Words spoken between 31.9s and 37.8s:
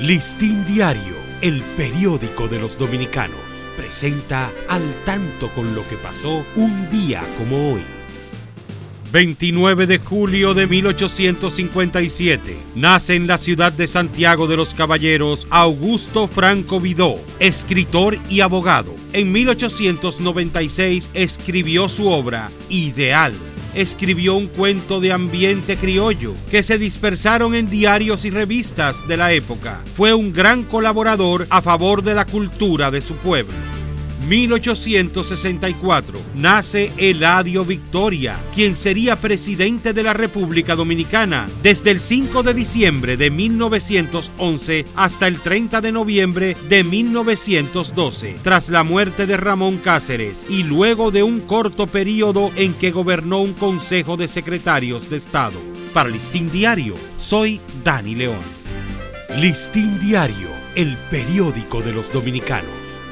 de la cultura de su pueblo. 1864 nace Eladio